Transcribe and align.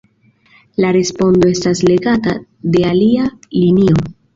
La 0.83 0.91
respondo 0.97 1.51
estas 1.57 1.85
legata 1.93 2.37
de 2.79 2.87
alia 2.95 3.33
linio. 3.63 4.07